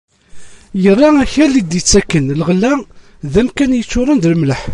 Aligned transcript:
Irra 0.89 1.09
akal 1.23 1.53
i 1.59 1.61
d-ittaken 1.63 2.25
lɣella 2.39 2.73
d 3.33 3.33
amkan 3.41 3.75
yeččuren 3.77 4.17
d 4.19 4.25
lemleḥ. 4.31 4.61